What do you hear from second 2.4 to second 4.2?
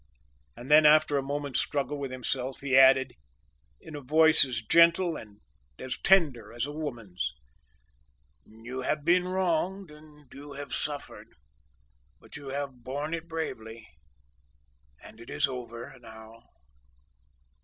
he added, in a